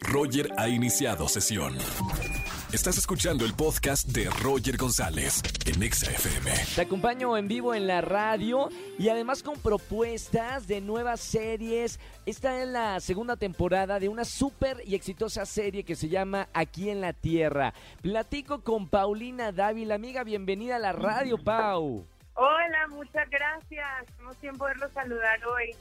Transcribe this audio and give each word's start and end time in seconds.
Roger 0.00 0.48
ha 0.58 0.68
iniciado 0.68 1.28
sesión. 1.28 1.76
Estás 2.72 2.96
escuchando 2.96 3.44
el 3.44 3.54
podcast 3.54 4.08
de 4.08 4.30
Roger 4.42 4.78
González 4.78 5.42
en 5.66 5.82
Exa 5.82 6.10
FM. 6.10 6.50
Te 6.74 6.80
acompaño 6.80 7.36
en 7.36 7.46
vivo 7.46 7.74
en 7.74 7.86
la 7.86 8.00
radio 8.00 8.70
y 8.98 9.10
además 9.10 9.42
con 9.42 9.58
propuestas 9.60 10.66
de 10.66 10.80
nuevas 10.80 11.20
series. 11.20 12.00
Esta 12.24 12.62
es 12.62 12.68
la 12.68 12.98
segunda 13.00 13.36
temporada 13.36 14.00
de 14.00 14.08
una 14.08 14.24
súper 14.24 14.78
y 14.86 14.94
exitosa 14.94 15.44
serie 15.44 15.84
que 15.84 15.94
se 15.94 16.08
llama 16.08 16.48
Aquí 16.54 16.88
en 16.88 17.02
la 17.02 17.12
Tierra. 17.12 17.74
Platico 18.00 18.62
con 18.62 18.88
Paulina 18.88 19.52
Dávila. 19.52 19.96
Amiga, 19.96 20.24
bienvenida 20.24 20.76
a 20.76 20.78
la 20.78 20.92
radio, 20.92 21.36
Pau. 21.36 22.06
Hola, 22.34 22.86
muchas 22.88 23.28
gracias. 23.28 24.06
Emoción 24.18 24.56
poderlo 24.56 24.88
saludar 24.94 25.38
hoy. 25.46 25.76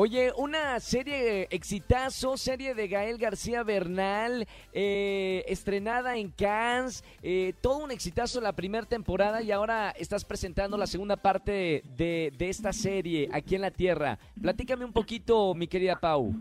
Oye, 0.00 0.30
una 0.36 0.78
serie 0.78 1.48
exitazo, 1.50 2.36
serie 2.36 2.72
de 2.76 2.86
Gael 2.86 3.18
García 3.18 3.64
Bernal, 3.64 4.46
eh, 4.72 5.44
estrenada 5.48 6.16
en 6.16 6.30
Cannes, 6.30 7.02
eh, 7.20 7.52
todo 7.60 7.78
un 7.78 7.90
exitazo 7.90 8.40
la 8.40 8.52
primera 8.52 8.86
temporada 8.86 9.42
y 9.42 9.50
ahora 9.50 9.90
estás 9.90 10.24
presentando 10.24 10.78
la 10.78 10.86
segunda 10.86 11.16
parte 11.16 11.82
de, 11.96 12.32
de 12.38 12.48
esta 12.48 12.72
serie 12.72 13.28
aquí 13.32 13.56
en 13.56 13.62
la 13.62 13.72
Tierra. 13.72 14.20
Platícame 14.40 14.84
un 14.84 14.92
poquito, 14.92 15.52
mi 15.56 15.66
querida 15.66 15.96
Pau. 15.96 16.32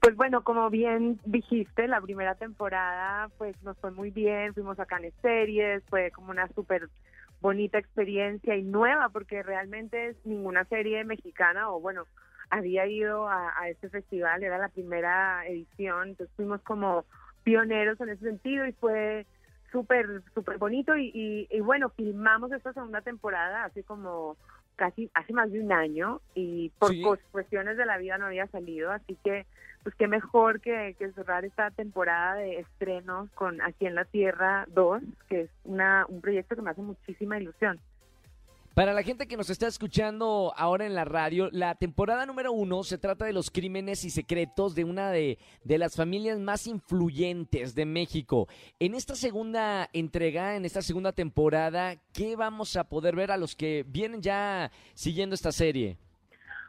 Pues 0.00 0.16
bueno, 0.16 0.42
como 0.42 0.68
bien 0.68 1.20
dijiste, 1.24 1.86
la 1.86 2.00
primera 2.00 2.34
temporada 2.34 3.28
pues 3.38 3.54
nos 3.62 3.78
fue 3.78 3.92
muy 3.92 4.10
bien, 4.10 4.52
fuimos 4.52 4.80
a 4.80 4.86
Cannes 4.86 5.14
Series, 5.22 5.84
fue 5.88 6.10
como 6.10 6.32
una 6.32 6.48
súper 6.48 6.88
bonita 7.40 7.78
experiencia 7.78 8.56
y 8.56 8.64
nueva 8.64 9.10
porque 9.10 9.44
realmente 9.44 10.08
es 10.08 10.16
ninguna 10.24 10.64
serie 10.64 11.04
mexicana 11.04 11.70
o 11.70 11.78
bueno, 11.80 12.04
había 12.50 12.86
ido 12.86 13.28
a, 13.28 13.68
este 13.68 13.88
festival, 13.88 14.42
era 14.42 14.58
la 14.58 14.68
primera 14.68 15.46
edición, 15.46 16.10
entonces 16.10 16.34
fuimos 16.36 16.60
como 16.62 17.04
pioneros 17.42 18.00
en 18.00 18.10
ese 18.10 18.24
sentido 18.24 18.66
y 18.66 18.72
fue 18.72 19.26
súper, 19.70 20.22
súper 20.34 20.58
bonito 20.58 20.96
y, 20.96 21.48
y, 21.50 21.60
bueno, 21.60 21.88
filmamos 21.90 22.52
esta 22.52 22.72
segunda 22.72 23.00
temporada 23.00 23.64
hace 23.64 23.82
como 23.82 24.36
casi, 24.76 25.10
hace 25.14 25.32
más 25.32 25.50
de 25.50 25.60
un 25.60 25.72
año 25.72 26.20
y 26.34 26.70
por 26.78 26.92
cuestiones 27.30 27.76
de 27.76 27.86
la 27.86 27.98
vida 27.98 28.18
no 28.18 28.26
había 28.26 28.46
salido, 28.48 28.92
así 28.92 29.16
que 29.24 29.46
pues 29.84 29.94
qué 29.96 30.08
mejor 30.08 30.60
que, 30.60 30.96
que 30.98 31.12
cerrar 31.12 31.44
esta 31.44 31.70
temporada 31.70 32.36
de 32.36 32.60
estreno 32.60 33.28
con 33.34 33.60
Aquí 33.60 33.86
en 33.86 33.94
la 33.94 34.06
Tierra 34.06 34.64
2, 34.68 35.02
que 35.28 35.42
es 35.42 35.50
una, 35.64 36.06
un 36.08 36.22
proyecto 36.22 36.56
que 36.56 36.62
me 36.62 36.70
hace 36.70 36.80
muchísima 36.80 37.38
ilusión. 37.38 37.78
Para 38.74 38.92
la 38.92 39.04
gente 39.04 39.28
que 39.28 39.36
nos 39.36 39.50
está 39.50 39.68
escuchando 39.68 40.52
ahora 40.56 40.84
en 40.84 40.96
la 40.96 41.04
radio, 41.04 41.48
la 41.52 41.76
temporada 41.76 42.26
número 42.26 42.50
uno 42.50 42.82
se 42.82 42.98
trata 42.98 43.24
de 43.24 43.32
los 43.32 43.52
crímenes 43.52 44.04
y 44.04 44.10
secretos 44.10 44.74
de 44.74 44.82
una 44.82 45.12
de, 45.12 45.38
de, 45.62 45.78
las 45.78 45.94
familias 45.94 46.40
más 46.40 46.66
influyentes 46.66 47.76
de 47.76 47.86
México. 47.86 48.48
En 48.80 48.94
esta 48.94 49.14
segunda 49.14 49.88
entrega, 49.92 50.56
en 50.56 50.64
esta 50.64 50.82
segunda 50.82 51.12
temporada, 51.12 51.94
¿qué 52.12 52.34
vamos 52.34 52.76
a 52.76 52.88
poder 52.88 53.14
ver 53.14 53.30
a 53.30 53.36
los 53.36 53.54
que 53.54 53.84
vienen 53.86 54.22
ya 54.22 54.72
siguiendo 54.94 55.36
esta 55.36 55.52
serie? 55.52 55.96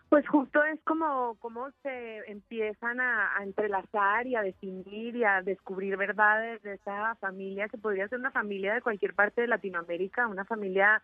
Pues 0.09 0.27
justo 0.27 0.63
es 0.63 0.79
como 0.83 1.35
cómo 1.39 1.71
se 1.81 2.31
empiezan 2.31 2.99
a, 2.99 3.31
entrelazar 3.41 4.27
y 4.27 4.35
a 4.35 4.43
definir 4.43 5.15
y 5.15 5.23
a 5.23 5.41
descubrir 5.41 5.97
verdades 5.97 6.61
de 6.61 6.73
esa 6.73 7.15
familia, 7.15 7.67
que 7.67 7.79
podría 7.79 8.07
ser 8.07 8.19
una 8.19 8.29
familia 8.29 8.75
de 8.75 8.81
cualquier 8.81 9.15
parte 9.15 9.41
de 9.41 9.47
Latinoamérica, 9.47 10.27
una 10.27 10.45
familia 10.45 11.01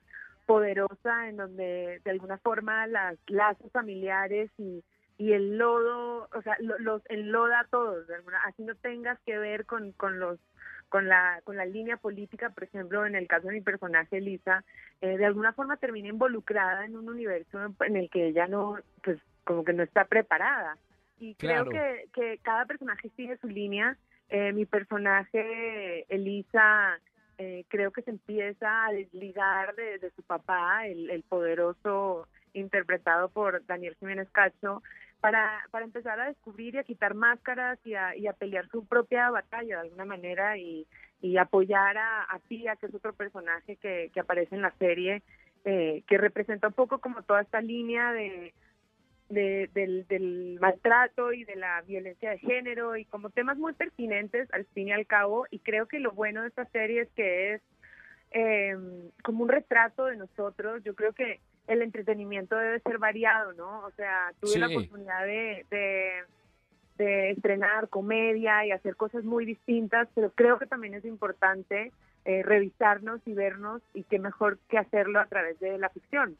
poderosa 0.52 1.30
en 1.30 1.38
donde 1.38 2.02
de 2.04 2.12
alguna 2.12 2.38
forma 2.38 2.86
las 2.86 3.18
lazos 3.28 3.72
familiares 3.72 4.52
y, 4.58 4.84
y 5.18 5.32
el 5.32 5.58
lodo, 5.58 6.28
o 6.34 6.42
sea, 6.42 6.58
los 6.60 7.02
enloda 7.08 7.62
a 7.62 7.68
todos, 7.68 8.06
así 8.44 8.64
no 8.64 8.76
tengas 8.76 9.18
que 9.22 9.38
ver 9.38 9.66
con, 9.66 9.94
con 9.94 10.20
los 10.20 10.40
con 10.90 11.08
la 11.08 11.40
con 11.46 11.56
la 11.56 11.64
línea 11.64 11.96
política, 11.96 12.50
por 12.50 12.66
ejemplo, 12.66 13.06
en 13.06 13.16
el 13.16 13.30
caso 13.30 13.48
de 13.48 13.54
mi 13.54 13.62
personaje 13.62 14.20
Lisa, 14.20 14.66
eh, 15.00 15.18
de 15.18 15.26
alguna 15.26 15.54
forma 15.54 15.78
termina 15.78 16.10
involucrada 16.10 16.84
en 16.86 16.98
un 16.98 17.08
universo 17.08 17.58
en 17.80 17.96
el 17.96 18.10
que 18.10 18.28
ella 18.28 18.48
no, 18.48 18.78
pues 19.02 19.20
como 19.46 19.64
que 19.64 19.72
no 19.72 19.84
está 19.84 20.04
preparada. 20.04 20.78
Y 21.18 21.36
creo 21.36 21.64
que, 21.70 22.10
que 22.14 22.40
cada 22.40 22.66
personaje 22.66 23.10
sigue 23.16 23.38
su 23.38 23.48
línea. 23.48 23.96
Eh, 24.28 24.52
mi 24.52 24.66
personaje 24.66 26.06
Elisa 26.14 27.00
eh, 27.42 27.66
creo 27.70 27.90
que 27.92 28.04
se 28.04 28.12
empieza 28.12 28.86
a 28.86 28.92
desligar 28.92 29.74
de, 29.74 30.12
su 30.16 30.22
papá, 30.22 30.86
el, 30.86 31.24
poderoso 31.28 32.28
interpretado 32.54 33.30
por 33.30 33.66
Daniel 33.66 33.96
Jiménez 34.00 34.30
Cacho, 34.32 34.84
para, 35.22 35.66
para 35.72 35.86
empezar 35.86 36.20
a 36.20 36.28
descubrir 36.28 36.76
y 36.76 36.78
a 36.78 36.84
quitar 36.84 37.16
máscaras 37.16 37.80
y 37.84 37.96
a, 37.96 38.16
y 38.16 38.28
a 38.28 38.34
pelear 38.34 38.68
su 38.70 38.86
propia 38.86 39.32
batalla 39.32 39.78
de 39.78 39.82
alguna 39.88 40.06
manera 40.06 40.56
y, 40.58 40.86
y 41.20 41.38
apoyar 41.38 41.98
a, 41.98 42.24
a 42.26 42.38
Pia, 42.48 42.76
que 42.76 42.86
es 42.86 42.94
otro 42.94 43.14
personaje 43.14 43.76
que, 43.78 44.12
que 44.14 44.20
aparece 44.20 44.54
en 44.54 44.62
la 44.62 44.72
serie, 44.78 45.24
eh, 45.66 46.04
que 46.08 46.20
representa 46.20 46.68
un 46.68 46.74
poco 46.74 47.00
como 47.00 47.24
toda 47.24 47.42
esta 47.42 47.60
línea 47.60 48.14
de 48.14 48.54
del, 49.32 50.06
del, 50.08 50.58
maltrato 50.60 51.34
y 51.34 51.44
de 51.44 51.56
la 51.56 51.82
violencia 51.82 52.32
de 52.32 52.40
género 52.40 52.98
y 52.98 53.06
como 53.06 53.30
temas 53.30 53.58
muy 53.58 53.74
pertinentes 53.74 54.52
al 54.54 54.66
fin 54.66 54.90
y 54.90 54.92
al 54.92 55.08
cabo. 55.08 55.46
Y 55.50 55.60
creo 55.60 55.88
que 55.88 56.00
lo 56.00 56.12
bueno 56.12 56.42
de 56.42 56.50
esta 56.50 56.66
serie 56.66 57.02
es 57.02 57.10
que 57.16 57.54
es 57.54 57.62
eh, 58.32 58.76
como 59.24 59.44
un 59.44 59.50
retrato 59.50 60.06
de 60.06 60.18
nosotros. 60.18 60.84
Yo 60.84 60.96
creo 60.96 61.14
que 61.14 61.40
el 61.68 61.82
entretenimiento 61.82 62.58
debe 62.58 62.80
ser 62.80 62.98
variado 62.98 63.54
no 63.54 63.86
o 63.86 63.92
sea 63.92 64.34
tuve 64.40 64.60
la 64.60 64.68
oportunidad 64.68 65.26
de, 65.26 65.66
de, 66.98 67.32
estrenar 67.32 67.90
comedia 67.90 68.66
y 68.66 68.72
hacer 68.72 68.96
cosas 68.96 69.24
muy 69.24 69.46
distintas 69.46 70.08
pero 70.14 70.32
creo 70.32 70.60
que 70.60 70.68
también 70.68 70.94
es 70.94 71.06
importante 71.06 71.92
eh, 72.26 72.44
revisarnos 72.44 73.22
y 73.26 73.34
vernos 73.34 73.82
y 73.94 74.04
qué 74.04 74.20
mejor 74.20 74.60
que 74.70 74.78
hacerlo 74.78 75.20
a 75.20 75.26
través 75.26 75.60
de 75.60 75.78
la 75.78 75.90
ficción 75.90 76.38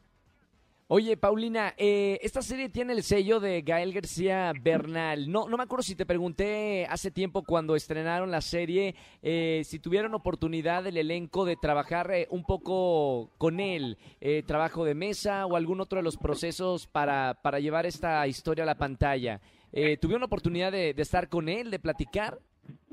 Oye, 0.94 1.16
Paulina, 1.16 1.72
eh, 1.78 2.18
esta 2.20 2.42
serie 2.42 2.68
tiene 2.68 2.92
el 2.92 3.02
sello 3.02 3.40
de 3.40 3.62
Gael 3.62 3.94
García 3.94 4.52
Bernal. 4.60 5.32
No, 5.32 5.48
no 5.48 5.56
me 5.56 5.62
acuerdo 5.62 5.82
si 5.82 5.96
te 5.96 6.04
pregunté 6.04 6.84
hace 6.84 7.10
tiempo 7.10 7.44
cuando 7.44 7.74
estrenaron 7.74 8.30
la 8.30 8.42
serie 8.42 8.94
eh, 9.22 9.62
si 9.64 9.78
tuvieron 9.78 10.12
oportunidad 10.12 10.84
del 10.84 10.98
elenco 10.98 11.46
de 11.46 11.56
trabajar 11.56 12.10
eh, 12.10 12.26
un 12.28 12.44
poco 12.44 13.30
con 13.38 13.58
él, 13.58 13.96
trabajo 14.46 14.84
de 14.84 14.94
mesa 14.94 15.46
o 15.46 15.56
algún 15.56 15.80
otro 15.80 15.96
de 15.96 16.02
los 16.02 16.18
procesos 16.18 16.86
para, 16.86 17.38
para 17.40 17.58
llevar 17.58 17.86
esta 17.86 18.26
historia 18.26 18.64
a 18.64 18.66
la 18.66 18.76
pantalla. 18.76 19.40
¿Tuvieron 19.98 20.24
oportunidad 20.24 20.72
de, 20.72 20.92
de 20.92 21.02
estar 21.02 21.30
con 21.30 21.48
él, 21.48 21.70
de 21.70 21.78
platicar? 21.78 22.38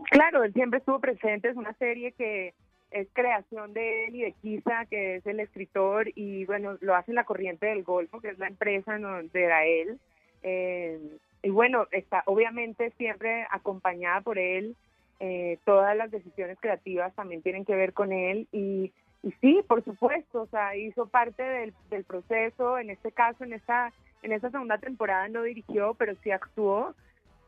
Claro, 0.09 0.45
él 0.45 0.53
siempre 0.53 0.79
estuvo 0.79 1.01
presente. 1.01 1.49
Es 1.49 1.57
una 1.57 1.73
serie 1.73 2.13
que 2.13 2.53
es 2.91 3.07
creación 3.13 3.73
de 3.73 4.05
él 4.05 4.15
y 4.15 4.21
de 4.21 4.31
Kisa, 4.33 4.85
que 4.89 5.15
es 5.15 5.25
el 5.25 5.39
escritor, 5.39 6.07
y 6.15 6.45
bueno, 6.45 6.77
lo 6.81 6.95
hace 6.95 7.13
la 7.13 7.23
Corriente 7.23 7.67
del 7.67 7.83
Golfo, 7.83 8.19
que 8.19 8.29
es 8.29 8.39
la 8.39 8.47
empresa 8.47 8.97
donde 8.97 9.43
era 9.43 9.65
él. 9.65 9.99
Eh, 10.43 10.99
y 11.43 11.49
bueno, 11.49 11.87
está 11.91 12.23
obviamente 12.25 12.91
siempre 12.97 13.45
acompañada 13.51 14.21
por 14.21 14.37
él. 14.37 14.75
Eh, 15.19 15.57
todas 15.65 15.95
las 15.97 16.11
decisiones 16.11 16.57
creativas 16.59 17.13
también 17.13 17.41
tienen 17.41 17.65
que 17.65 17.75
ver 17.75 17.93
con 17.93 18.13
él 18.13 18.47
y, 18.53 18.93
y 19.21 19.31
sí, 19.41 19.61
por 19.67 19.83
supuesto, 19.83 20.43
o 20.43 20.47
sea, 20.47 20.77
hizo 20.77 21.07
parte 21.07 21.43
del, 21.43 21.73
del 21.89 22.05
proceso. 22.05 22.77
En 22.79 22.89
este 22.89 23.11
caso, 23.11 23.43
en 23.43 23.53
esta 23.53 23.91
en 24.21 24.31
esta 24.31 24.49
segunda 24.49 24.77
temporada 24.77 25.27
no 25.29 25.43
dirigió, 25.43 25.93
pero 25.93 26.13
sí 26.23 26.31
actuó 26.31 26.93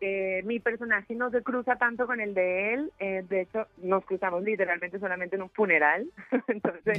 eh, 0.04 0.42
mi 0.46 0.60
personaje 0.60 1.14
no 1.14 1.30
se 1.30 1.44
cruza 1.44 1.76
tanto 1.76 2.08
con 2.08 2.20
el 2.20 2.34
de 2.34 2.74
él, 2.74 2.92
eh, 2.98 3.24
de 3.30 3.42
hecho 3.42 3.68
nos 3.78 4.04
cruzamos 4.04 4.42
literalmente 4.42 5.00
solamente 5.00 5.36
en 5.36 5.44
un 5.44 5.50
funeral, 5.52 6.08
entonces, 6.48 6.98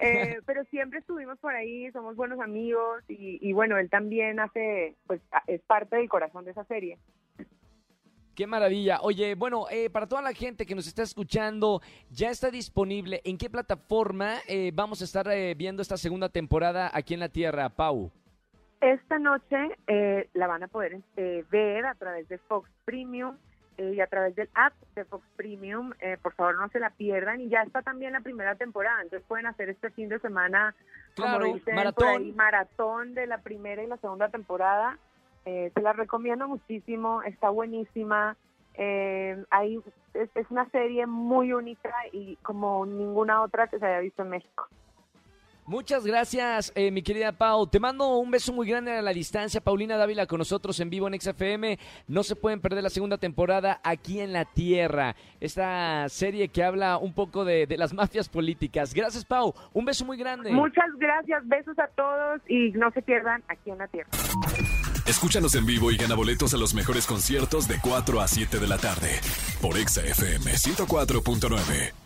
eh, 0.00 0.40
pero 0.46 0.64
siempre 0.64 1.00
estuvimos 1.00 1.38
por 1.40 1.54
ahí, 1.54 1.90
somos 1.92 2.16
buenos 2.16 2.40
amigos 2.40 3.04
y, 3.06 3.52
bueno, 3.52 3.76
él 3.76 3.90
también 3.90 4.40
hace, 4.40 4.96
pues 5.06 5.20
es 5.46 5.60
parte 5.60 5.96
del 5.96 6.08
corazón 6.08 6.46
de 6.46 6.52
esa 6.52 6.64
serie. 6.64 6.96
Qué 8.34 8.46
maravilla. 8.46 9.00
Oye, 9.02 9.34
bueno, 9.34 9.66
para 9.92 10.06
toda 10.06 10.22
la 10.22 10.32
gente 10.32 10.64
que 10.64 10.74
nos 10.74 10.86
está 10.86 11.02
escuchando, 11.02 11.82
ya 12.08 12.30
está 12.30 12.50
disponible. 12.50 13.20
¿En 13.24 13.36
qué 13.36 13.50
plataforma 13.50 14.38
vamos 14.72 15.02
a 15.02 15.04
estar 15.04 15.28
viendo 15.54 15.82
esta 15.82 15.98
segunda 15.98 16.30
temporada 16.30 16.90
aquí 16.94 17.12
en 17.12 17.20
la 17.20 17.28
Tierra, 17.28 17.68
Pau? 17.68 18.10
Esta 18.82 19.20
noche 19.20 19.78
eh, 19.86 20.28
la 20.34 20.48
van 20.48 20.64
a 20.64 20.66
poder 20.66 20.98
eh, 21.16 21.44
ver 21.52 21.86
a 21.86 21.94
través 21.94 22.28
de 22.28 22.38
Fox 22.38 22.68
Premium 22.84 23.36
eh, 23.78 23.92
y 23.94 24.00
a 24.00 24.08
través 24.08 24.34
del 24.34 24.50
app 24.54 24.72
de 24.96 25.04
Fox 25.04 25.24
Premium. 25.36 25.92
por 26.20 26.34
favor, 26.34 26.58
no 26.58 26.68
se 26.70 26.80
la 26.80 26.90
pierdan. 26.90 27.40
Y 27.40 27.48
ya 27.48 27.62
está 27.62 27.82
también 27.82 28.12
la 28.12 28.22
primera 28.22 28.56
temporada. 28.56 29.00
Entonces 29.00 29.24
pueden 29.28 29.46
hacer 29.46 29.70
este 29.70 29.90
fin 29.90 30.08
de 30.08 30.18
semana, 30.18 30.74
claro, 31.14 31.44
como 31.44 31.54
dicen, 31.54 31.76
maratón. 31.76 32.34
maratón 32.34 33.14
de 33.14 33.28
la 33.28 33.38
primera 33.38 33.84
y 33.84 33.86
la 33.86 33.98
segunda 33.98 34.30
temporada. 34.30 34.98
se 35.44 35.80
la 35.80 35.92
recomiendo 35.92 36.48
muchísimo. 36.48 37.22
Está 37.22 37.50
buenísima. 37.50 38.36
hay, 38.76 39.80
es 40.14 40.50
una 40.50 40.68
serie 40.70 41.06
muy 41.06 41.52
única 41.52 41.94
y 42.10 42.34
como 42.42 42.84
ninguna 42.84 43.42
otra 43.42 43.68
que 43.68 43.78
se 43.78 43.86
haya 43.86 44.00
visto 44.00 44.22
en 44.22 44.30
México. 44.30 44.66
Muchas 45.64 46.04
gracias, 46.04 46.72
eh, 46.74 46.90
mi 46.90 47.02
querida 47.02 47.32
Pau. 47.32 47.68
Te 47.68 47.78
mando 47.78 48.18
un 48.18 48.30
beso 48.30 48.52
muy 48.52 48.66
grande 48.66 48.92
a 48.92 49.02
la 49.02 49.12
distancia. 49.12 49.60
Paulina 49.60 49.96
Dávila 49.96 50.26
con 50.26 50.38
nosotros 50.38 50.78
en 50.80 50.90
vivo 50.90 51.06
en 51.06 51.20
XFM. 51.20 51.78
No 52.08 52.24
se 52.24 52.34
pueden 52.34 52.60
perder 52.60 52.82
la 52.82 52.90
segunda 52.90 53.16
temporada 53.16 53.80
aquí 53.84 54.20
en 54.20 54.32
la 54.32 54.44
Tierra. 54.44 55.14
Esta 55.40 56.08
serie 56.08 56.48
que 56.48 56.64
habla 56.64 56.98
un 56.98 57.12
poco 57.12 57.44
de, 57.44 57.66
de 57.66 57.78
las 57.78 57.92
mafias 57.92 58.28
políticas. 58.28 58.92
Gracias, 58.92 59.24
Pau. 59.24 59.54
Un 59.72 59.84
beso 59.84 60.04
muy 60.04 60.16
grande. 60.16 60.50
Muchas 60.50 60.90
gracias, 60.98 61.46
besos 61.46 61.78
a 61.78 61.86
todos 61.88 62.40
y 62.48 62.72
no 62.72 62.90
se 62.90 63.00
pierdan 63.02 63.42
aquí 63.48 63.70
en 63.70 63.78
la 63.78 63.86
Tierra. 63.86 64.10
Escúchanos 65.06 65.54
en 65.54 65.66
vivo 65.66 65.90
y 65.90 65.96
gana 65.96 66.14
boletos 66.14 66.54
a 66.54 66.56
los 66.56 66.74
mejores 66.74 67.06
conciertos 67.06 67.68
de 67.68 67.78
4 67.80 68.20
a 68.20 68.28
7 68.28 68.58
de 68.58 68.66
la 68.66 68.78
tarde 68.78 69.20
por 69.60 69.76
XFM 69.76 70.52
104.9. 70.52 72.01